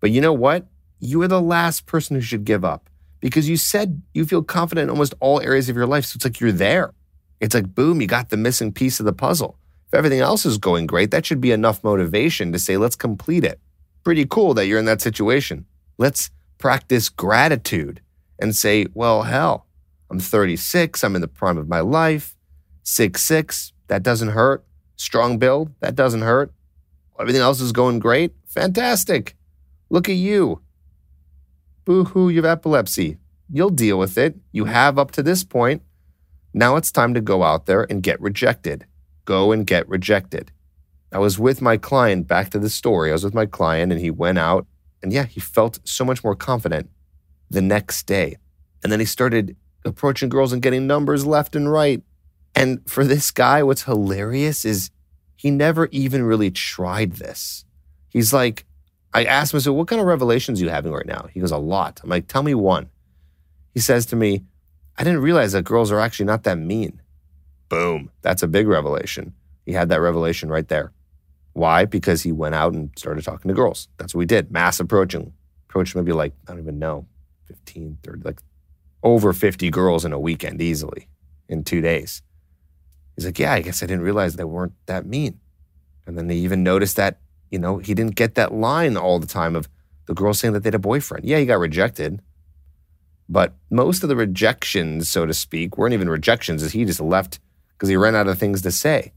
But 0.00 0.10
you 0.10 0.20
know 0.20 0.32
what? 0.32 0.66
You 1.00 1.22
are 1.22 1.28
the 1.28 1.40
last 1.40 1.86
person 1.86 2.14
who 2.14 2.22
should 2.22 2.44
give 2.44 2.64
up 2.64 2.90
because 3.20 3.48
you 3.48 3.56
said 3.56 4.02
you 4.12 4.26
feel 4.26 4.42
confident 4.42 4.84
in 4.84 4.90
almost 4.90 5.14
all 5.20 5.40
areas 5.40 5.68
of 5.68 5.76
your 5.76 5.86
life. 5.86 6.04
So 6.04 6.16
it's 6.16 6.24
like 6.24 6.40
you're 6.40 6.52
there. 6.52 6.92
It's 7.40 7.54
like, 7.54 7.74
boom, 7.74 8.00
you 8.00 8.06
got 8.06 8.28
the 8.28 8.36
missing 8.36 8.72
piece 8.72 9.00
of 9.00 9.06
the 9.06 9.12
puzzle. 9.12 9.58
If 9.88 9.94
everything 9.94 10.20
else 10.20 10.44
is 10.44 10.58
going 10.58 10.86
great, 10.86 11.10
that 11.10 11.24
should 11.24 11.40
be 11.40 11.52
enough 11.52 11.82
motivation 11.82 12.52
to 12.52 12.58
say, 12.58 12.76
let's 12.76 12.96
complete 12.96 13.44
it. 13.44 13.60
Pretty 14.04 14.26
cool 14.26 14.54
that 14.54 14.66
you're 14.66 14.78
in 14.78 14.84
that 14.84 15.00
situation. 15.00 15.64
Let's 15.98 16.30
practice 16.58 17.08
gratitude 17.08 18.00
and 18.38 18.54
say, 18.54 18.86
well, 18.94 19.22
hell, 19.22 19.66
I'm 20.10 20.20
36. 20.20 21.02
I'm 21.02 21.14
in 21.14 21.20
the 21.22 21.28
prime 21.28 21.58
of 21.58 21.68
my 21.68 21.80
life. 21.80 22.36
Six 22.82 23.22
six. 23.22 23.72
That 23.88 24.02
doesn't 24.02 24.30
hurt. 24.30 24.64
Strong 25.02 25.38
build. 25.38 25.72
That 25.80 25.96
doesn't 25.96 26.22
hurt. 26.22 26.52
Everything 27.18 27.42
else 27.42 27.60
is 27.60 27.72
going 27.72 27.98
great. 27.98 28.34
Fantastic. 28.46 29.34
Look 29.90 30.08
at 30.08 30.14
you. 30.14 30.60
Boo 31.84 32.04
hoo, 32.04 32.28
you 32.28 32.36
have 32.36 32.58
epilepsy. 32.58 33.16
You'll 33.50 33.70
deal 33.70 33.98
with 33.98 34.16
it. 34.16 34.36
You 34.52 34.66
have 34.66 35.00
up 35.00 35.10
to 35.12 35.22
this 35.22 35.42
point. 35.42 35.82
Now 36.54 36.76
it's 36.76 36.92
time 36.92 37.14
to 37.14 37.20
go 37.20 37.42
out 37.42 37.66
there 37.66 37.84
and 37.90 38.00
get 38.00 38.20
rejected. 38.20 38.86
Go 39.24 39.50
and 39.50 39.66
get 39.66 39.88
rejected. 39.88 40.52
I 41.10 41.18
was 41.18 41.36
with 41.36 41.60
my 41.60 41.76
client, 41.78 42.28
back 42.28 42.50
to 42.50 42.60
the 42.60 42.70
story. 42.70 43.10
I 43.10 43.14
was 43.14 43.24
with 43.24 43.34
my 43.34 43.46
client 43.46 43.90
and 43.90 44.00
he 44.00 44.12
went 44.12 44.38
out 44.38 44.68
and 45.02 45.12
yeah, 45.12 45.24
he 45.24 45.40
felt 45.40 45.80
so 45.82 46.04
much 46.04 46.22
more 46.22 46.36
confident 46.36 46.88
the 47.50 47.60
next 47.60 48.04
day. 48.04 48.36
And 48.84 48.92
then 48.92 49.00
he 49.00 49.06
started 49.06 49.56
approaching 49.84 50.28
girls 50.28 50.52
and 50.52 50.62
getting 50.62 50.86
numbers 50.86 51.26
left 51.26 51.56
and 51.56 51.72
right. 51.72 52.02
And 52.54 52.80
for 52.88 53.04
this 53.04 53.30
guy, 53.30 53.62
what's 53.62 53.84
hilarious 53.84 54.64
is 54.64 54.90
he 55.36 55.50
never 55.50 55.88
even 55.90 56.22
really 56.22 56.50
tried 56.50 57.12
this. 57.12 57.64
He's 58.10 58.32
like, 58.32 58.66
I 59.14 59.24
asked 59.24 59.52
him, 59.52 59.60
said, 59.60 59.70
what 59.70 59.88
kind 59.88 60.00
of 60.00 60.06
revelations 60.06 60.60
are 60.60 60.64
you 60.64 60.70
having 60.70 60.92
right 60.92 61.06
now? 61.06 61.28
He 61.32 61.40
goes, 61.40 61.50
a 61.50 61.58
lot. 61.58 62.00
I'm 62.02 62.10
like, 62.10 62.28
tell 62.28 62.42
me 62.42 62.54
one. 62.54 62.88
He 63.74 63.80
says 63.80 64.06
to 64.06 64.16
me, 64.16 64.44
I 64.98 65.04
didn't 65.04 65.22
realize 65.22 65.52
that 65.52 65.64
girls 65.64 65.90
are 65.90 66.00
actually 66.00 66.26
not 66.26 66.44
that 66.44 66.58
mean. 66.58 67.00
Boom. 67.68 68.10
That's 68.20 68.42
a 68.42 68.48
big 68.48 68.68
revelation. 68.68 69.34
He 69.64 69.72
had 69.72 69.88
that 69.88 70.00
revelation 70.00 70.50
right 70.50 70.68
there. 70.68 70.92
Why? 71.54 71.84
Because 71.84 72.22
he 72.22 72.32
went 72.32 72.54
out 72.54 72.74
and 72.74 72.90
started 72.96 73.24
talking 73.24 73.48
to 73.48 73.54
girls. 73.54 73.88
That's 73.96 74.14
what 74.14 74.20
we 74.20 74.26
did. 74.26 74.50
Mass 74.50 74.80
approaching. 74.80 75.32
Approached 75.68 75.96
maybe 75.96 76.12
like, 76.12 76.32
I 76.46 76.52
don't 76.52 76.60
even 76.60 76.78
know, 76.78 77.06
15, 77.46 77.98
30, 78.02 78.22
like 78.22 78.40
over 79.02 79.32
50 79.32 79.70
girls 79.70 80.04
in 80.04 80.12
a 80.12 80.20
weekend 80.20 80.60
easily 80.60 81.08
in 81.48 81.64
two 81.64 81.80
days. 81.80 82.22
He's 83.16 83.26
like, 83.26 83.38
Yeah, 83.38 83.52
I 83.52 83.60
guess 83.60 83.82
I 83.82 83.86
didn't 83.86 84.04
realize 84.04 84.36
they 84.36 84.44
weren't 84.44 84.74
that 84.86 85.06
mean. 85.06 85.38
And 86.06 86.16
then 86.18 86.26
they 86.26 86.36
even 86.36 86.62
noticed 86.62 86.96
that, 86.96 87.18
you 87.50 87.58
know, 87.58 87.78
he 87.78 87.94
didn't 87.94 88.16
get 88.16 88.34
that 88.34 88.52
line 88.52 88.96
all 88.96 89.18
the 89.18 89.26
time 89.26 89.54
of 89.54 89.68
the 90.06 90.14
girl 90.14 90.34
saying 90.34 90.54
that 90.54 90.62
they 90.62 90.68
had 90.68 90.74
a 90.74 90.80
boyfriend. 90.80 91.24
Yeah, 91.24 91.38
he 91.38 91.46
got 91.46 91.58
rejected. 91.58 92.20
But 93.28 93.54
most 93.70 94.02
of 94.02 94.08
the 94.08 94.16
rejections, 94.16 95.08
so 95.08 95.26
to 95.26 95.34
speak, 95.34 95.78
weren't 95.78 95.94
even 95.94 96.08
rejections, 96.10 96.62
as 96.62 96.72
he 96.72 96.84
just 96.84 97.00
left 97.00 97.38
because 97.72 97.88
he 97.88 97.96
ran 97.96 98.14
out 98.14 98.28
of 98.28 98.38
things 98.38 98.62
to 98.62 98.70
say. 98.70 99.12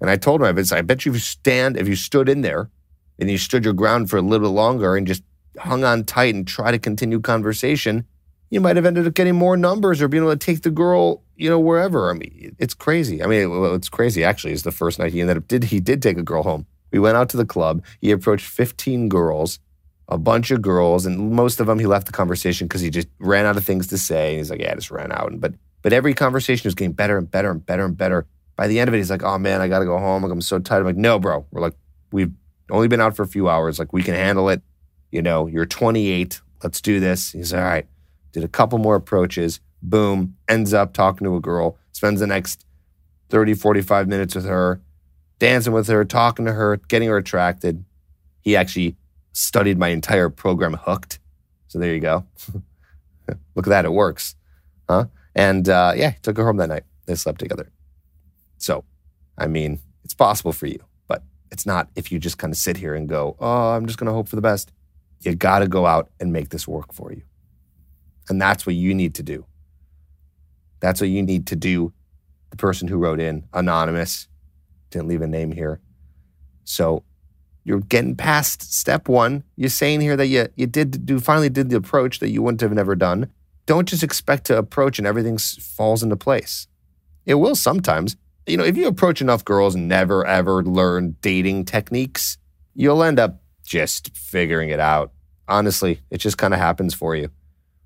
And 0.00 0.08
I 0.08 0.16
told 0.16 0.40
him, 0.40 0.46
I 0.46 0.52
bet, 0.52 0.72
I 0.72 0.82
bet 0.82 1.04
you 1.04 1.14
stand, 1.18 1.76
if 1.76 1.86
you 1.86 1.96
stood 1.96 2.28
in 2.28 2.40
there 2.40 2.70
and 3.18 3.30
you 3.30 3.36
stood 3.36 3.64
your 3.64 3.74
ground 3.74 4.08
for 4.08 4.16
a 4.16 4.22
little 4.22 4.48
bit 4.48 4.54
longer 4.54 4.96
and 4.96 5.06
just 5.06 5.22
hung 5.58 5.84
on 5.84 6.04
tight 6.04 6.34
and 6.34 6.46
try 6.46 6.70
to 6.70 6.78
continue 6.78 7.20
conversation, 7.20 8.06
you 8.50 8.60
might 8.60 8.76
have 8.76 8.84
ended 8.84 9.06
up 9.06 9.14
getting 9.14 9.36
more 9.36 9.56
numbers 9.56 10.02
or 10.02 10.08
being 10.08 10.24
able 10.24 10.32
to 10.32 10.38
take 10.38 10.62
the 10.62 10.70
girl, 10.70 11.22
you 11.36 11.48
know, 11.48 11.58
wherever. 11.58 12.10
I 12.10 12.14
mean, 12.14 12.54
it's 12.58 12.74
crazy. 12.74 13.22
I 13.22 13.26
mean, 13.26 13.48
it's 13.74 13.88
crazy 13.88 14.24
actually. 14.24 14.52
Is 14.52 14.64
the 14.64 14.72
first 14.72 14.98
night 14.98 15.12
he 15.12 15.20
ended 15.20 15.36
up 15.36 15.48
did 15.48 15.64
he 15.64 15.80
did 15.80 16.02
take 16.02 16.18
a 16.18 16.22
girl 16.22 16.42
home. 16.42 16.66
We 16.90 16.98
went 16.98 17.16
out 17.16 17.28
to 17.30 17.36
the 17.36 17.46
club. 17.46 17.84
He 18.00 18.10
approached 18.10 18.46
15 18.46 19.08
girls, 19.08 19.60
a 20.08 20.18
bunch 20.18 20.50
of 20.50 20.60
girls, 20.60 21.06
and 21.06 21.30
most 21.30 21.60
of 21.60 21.68
them 21.68 21.78
he 21.78 21.86
left 21.86 22.06
the 22.06 22.12
conversation 22.12 22.66
because 22.66 22.80
he 22.80 22.90
just 22.90 23.06
ran 23.20 23.46
out 23.46 23.56
of 23.56 23.64
things 23.64 23.86
to 23.88 23.98
say. 23.98 24.30
And 24.30 24.38
he's 24.38 24.50
like, 24.50 24.60
yeah, 24.60 24.72
I 24.72 24.74
just 24.74 24.90
ran 24.90 25.12
out. 25.12 25.32
But 25.40 25.54
but 25.82 25.92
every 25.92 26.12
conversation 26.12 26.66
was 26.66 26.74
getting 26.74 26.92
better 26.92 27.16
and 27.16 27.30
better 27.30 27.50
and 27.50 27.64
better 27.64 27.84
and 27.84 27.96
better. 27.96 28.26
By 28.56 28.66
the 28.66 28.80
end 28.80 28.88
of 28.88 28.94
it, 28.94 28.98
he's 28.98 29.10
like, 29.10 29.22
oh 29.22 29.38
man, 29.38 29.60
I 29.60 29.68
gotta 29.68 29.84
go 29.84 29.96
home. 29.96 30.24
Like 30.24 30.32
I'm 30.32 30.40
so 30.40 30.58
tired. 30.58 30.80
I'm 30.80 30.86
like, 30.86 30.96
no, 30.96 31.20
bro. 31.20 31.46
We're 31.52 31.62
like, 31.62 31.76
we've 32.10 32.32
only 32.68 32.88
been 32.88 33.00
out 33.00 33.14
for 33.14 33.22
a 33.22 33.28
few 33.28 33.48
hours. 33.48 33.78
Like 33.78 33.92
we 33.92 34.02
can 34.02 34.14
handle 34.14 34.48
it. 34.48 34.60
You 35.12 35.22
know, 35.22 35.46
you're 35.46 35.66
28. 35.66 36.40
Let's 36.64 36.80
do 36.80 36.98
this. 36.98 37.30
He's 37.30 37.52
like, 37.52 37.62
all 37.62 37.68
right 37.68 37.86
did 38.32 38.44
a 38.44 38.48
couple 38.48 38.78
more 38.78 38.96
approaches, 38.96 39.60
boom, 39.82 40.36
ends 40.48 40.72
up 40.72 40.92
talking 40.92 41.24
to 41.24 41.36
a 41.36 41.40
girl, 41.40 41.78
spends 41.92 42.20
the 42.20 42.26
next 42.26 42.64
30, 43.30 43.54
45 43.54 44.08
minutes 44.08 44.34
with 44.34 44.46
her, 44.46 44.80
dancing 45.38 45.72
with 45.72 45.88
her, 45.88 46.04
talking 46.04 46.44
to 46.44 46.52
her, 46.52 46.76
getting 46.88 47.08
her 47.08 47.16
attracted. 47.16 47.84
He 48.42 48.56
actually 48.56 48.96
studied 49.32 49.78
my 49.78 49.88
entire 49.88 50.28
program 50.28 50.74
hooked. 50.74 51.18
So 51.68 51.78
there 51.78 51.94
you 51.94 52.00
go. 52.00 52.26
Look 53.54 53.66
at 53.66 53.70
that, 53.70 53.84
it 53.84 53.92
works. 53.92 54.34
Huh? 54.88 55.06
And 55.34 55.68
uh, 55.68 55.92
yeah, 55.96 56.14
took 56.22 56.36
her 56.36 56.44
home 56.44 56.56
that 56.56 56.68
night. 56.68 56.84
They 57.06 57.14
slept 57.14 57.38
together. 57.38 57.70
So, 58.58 58.84
I 59.38 59.46
mean, 59.46 59.78
it's 60.04 60.14
possible 60.14 60.52
for 60.52 60.66
you, 60.66 60.80
but 61.08 61.22
it's 61.50 61.64
not 61.64 61.88
if 61.94 62.10
you 62.10 62.18
just 62.18 62.38
kind 62.38 62.52
of 62.52 62.58
sit 62.58 62.76
here 62.76 62.94
and 62.94 63.08
go, 63.08 63.36
oh, 63.38 63.70
I'm 63.70 63.86
just 63.86 63.98
going 63.98 64.08
to 64.08 64.12
hope 64.12 64.28
for 64.28 64.36
the 64.36 64.42
best. 64.42 64.72
You 65.20 65.34
got 65.34 65.60
to 65.60 65.68
go 65.68 65.86
out 65.86 66.10
and 66.18 66.32
make 66.32 66.48
this 66.48 66.66
work 66.66 66.92
for 66.92 67.12
you. 67.12 67.22
And 68.28 68.40
that's 68.40 68.66
what 68.66 68.74
you 68.74 68.94
need 68.94 69.14
to 69.16 69.22
do. 69.22 69.46
That's 70.80 71.00
what 71.00 71.10
you 71.10 71.22
need 71.22 71.46
to 71.48 71.56
do. 71.56 71.92
The 72.50 72.56
person 72.56 72.88
who 72.88 72.96
wrote 72.96 73.20
in, 73.20 73.44
anonymous, 73.52 74.28
didn't 74.90 75.08
leave 75.08 75.22
a 75.22 75.26
name 75.26 75.52
here. 75.52 75.80
So 76.64 77.04
you're 77.64 77.80
getting 77.80 78.16
past 78.16 78.72
step 78.72 79.08
one. 79.08 79.44
You're 79.56 79.70
saying 79.70 80.00
here 80.00 80.16
that 80.16 80.26
you, 80.26 80.48
you 80.56 80.66
did 80.66 81.06
do 81.06 81.20
finally 81.20 81.48
did 81.48 81.70
the 81.70 81.76
approach 81.76 82.18
that 82.18 82.30
you 82.30 82.42
wouldn't 82.42 82.60
have 82.60 82.72
never 82.72 82.94
done. 82.94 83.30
Don't 83.66 83.88
just 83.88 84.02
expect 84.02 84.46
to 84.46 84.58
approach 84.58 84.98
and 84.98 85.06
everything 85.06 85.38
falls 85.38 86.02
into 86.02 86.16
place. 86.16 86.66
It 87.26 87.34
will 87.34 87.54
sometimes. 87.54 88.16
You 88.46 88.56
know, 88.56 88.64
if 88.64 88.76
you 88.76 88.88
approach 88.88 89.20
enough 89.20 89.44
girls 89.44 89.74
and 89.74 89.86
never 89.86 90.26
ever 90.26 90.64
learn 90.64 91.16
dating 91.20 91.66
techniques, 91.66 92.38
you'll 92.74 93.02
end 93.02 93.20
up 93.20 93.42
just 93.64 94.16
figuring 94.16 94.70
it 94.70 94.80
out. 94.80 95.12
Honestly, 95.46 96.00
it 96.10 96.18
just 96.18 96.38
kind 96.38 96.54
of 96.54 96.60
happens 96.60 96.94
for 96.94 97.14
you. 97.14 97.30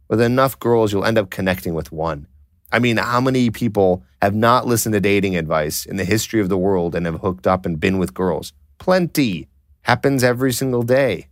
With 0.08 0.20
enough 0.20 0.58
girls, 0.58 0.92
you'll 0.92 1.04
end 1.04 1.18
up 1.18 1.30
connecting 1.30 1.74
with 1.74 1.92
one. 1.92 2.26
I 2.72 2.78
mean, 2.78 2.96
how 2.96 3.20
many 3.20 3.50
people 3.50 4.02
have 4.20 4.34
not 4.34 4.66
listened 4.66 4.94
to 4.94 5.00
dating 5.00 5.36
advice 5.36 5.86
in 5.86 5.96
the 5.96 6.04
history 6.04 6.40
of 6.40 6.48
the 6.48 6.58
world 6.58 6.94
and 6.94 7.06
have 7.06 7.20
hooked 7.20 7.46
up 7.46 7.64
and 7.64 7.78
been 7.78 7.98
with 7.98 8.14
girls? 8.14 8.52
Plenty. 8.78 9.48
Happens 9.82 10.24
every 10.24 10.52
single 10.52 10.82
day. 10.82 11.28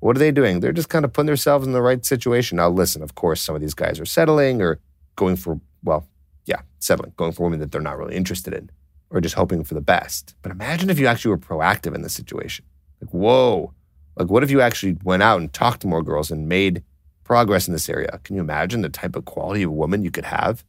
What 0.00 0.16
are 0.16 0.18
they 0.18 0.32
doing? 0.32 0.60
They're 0.60 0.72
just 0.72 0.88
kind 0.88 1.04
of 1.04 1.12
putting 1.12 1.26
themselves 1.26 1.66
in 1.66 1.72
the 1.72 1.82
right 1.82 2.04
situation. 2.04 2.56
Now, 2.56 2.70
listen, 2.70 3.02
of 3.02 3.14
course, 3.14 3.40
some 3.40 3.54
of 3.54 3.60
these 3.60 3.74
guys 3.74 4.00
are 4.00 4.06
settling 4.06 4.62
or 4.62 4.80
going 5.16 5.36
for, 5.36 5.60
well, 5.84 6.08
yeah, 6.46 6.62
settling, 6.78 7.12
going 7.16 7.32
for 7.32 7.44
women 7.44 7.60
that 7.60 7.70
they're 7.70 7.80
not 7.80 7.98
really 7.98 8.16
interested 8.16 8.54
in 8.54 8.70
or 9.10 9.20
just 9.20 9.34
hoping 9.34 9.64
for 9.64 9.74
the 9.74 9.80
best. 9.80 10.34
But 10.42 10.52
imagine 10.52 10.88
if 10.88 10.98
you 10.98 11.06
actually 11.06 11.30
were 11.30 11.38
proactive 11.38 11.94
in 11.94 12.02
this 12.02 12.14
situation. 12.14 12.64
Like, 13.00 13.12
whoa, 13.12 13.74
like 14.16 14.28
what 14.28 14.42
if 14.42 14.50
you 14.50 14.60
actually 14.60 14.96
went 15.04 15.22
out 15.22 15.40
and 15.40 15.52
talked 15.52 15.82
to 15.82 15.86
more 15.86 16.02
girls 16.02 16.30
and 16.30 16.48
made 16.48 16.82
progress 17.30 17.68
in 17.68 17.72
this 17.72 17.88
area. 17.88 18.18
Can 18.24 18.34
you 18.34 18.42
imagine 18.42 18.82
the 18.82 18.88
type 18.88 19.14
of 19.14 19.24
quality 19.24 19.62
of 19.62 19.70
woman 19.70 20.02
you 20.02 20.10
could 20.10 20.24
have? 20.24 20.64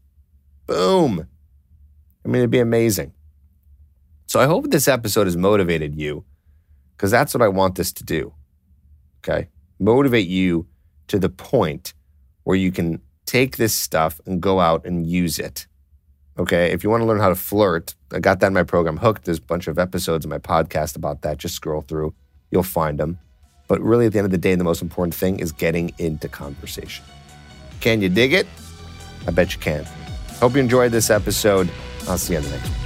Boom. 0.68 1.28
I 2.24 2.28
mean, 2.28 2.42
it'd 2.42 2.52
be 2.52 2.60
amazing. 2.60 3.14
So 4.28 4.40
I 4.40 4.46
hope 4.46 4.70
this 4.70 4.88
episode 4.88 5.26
has 5.26 5.36
motivated 5.36 5.96
you 5.96 6.24
because 6.96 7.10
that's 7.10 7.34
what 7.34 7.42
I 7.42 7.48
want 7.48 7.74
this 7.74 7.92
to 7.94 8.04
do. 8.04 8.32
Okay. 9.24 9.48
Motivate 9.80 10.28
you 10.28 10.68
to 11.08 11.18
the 11.18 11.30
point 11.30 11.96
where 12.44 12.56
you 12.56 12.72
can 12.72 13.02
take 13.26 13.58
this 13.58 13.74
stuff 13.74 14.22
and 14.28 14.40
go 14.40 14.60
out 14.60 14.86
and 14.86 15.08
use 15.08 15.40
it. 15.40 15.66
Okay. 16.38 16.72
If 16.72 16.84
you 16.84 16.92
want 16.92 17.02
to 17.02 17.08
learn 17.08 17.22
how 17.22 17.30
to 17.30 17.36
flirt, 17.36 17.96
I 18.14 18.20
got 18.20 18.40
that 18.42 18.48
in 18.48 18.54
my 18.54 18.62
program 18.62 18.98
Hooked. 18.98 19.26
There's 19.26 19.40
a 19.40 19.42
bunch 19.42 19.68
of 19.68 19.80
episodes 19.80 20.26
in 20.26 20.30
my 20.30 20.38
podcast 20.38 20.96
about 20.96 21.24
that. 21.24 21.40
Just 21.40 21.56
scroll 21.56 21.82
through, 21.82 22.14
you'll 22.52 22.62
find 22.62 23.00
them. 23.00 23.18
But 23.72 23.80
really, 23.80 24.06
at 24.06 24.12
the 24.12 24.20
end 24.20 24.26
of 24.26 24.32
the 24.32 24.38
day, 24.38 24.54
the 24.56 24.66
most 24.66 24.82
important 24.82 25.16
thing 25.16 25.40
is 25.40 25.54
getting 25.54 25.94
into 25.98 26.28
conversation. 26.28 27.06
Can 27.80 28.02
you 28.02 28.10
dig 28.10 28.34
it? 28.34 28.46
I 29.26 29.32
bet 29.32 29.54
you 29.54 29.62
can. 29.62 29.86
Hope 30.42 30.56
you 30.56 30.60
enjoyed 30.60 30.92
this 30.92 31.10
episode. 31.10 31.70
I'll 32.06 32.18
see 32.18 32.34
you 32.34 32.40
on 32.40 32.44
the 32.44 32.50
next 32.50 32.68
one. 32.68 32.81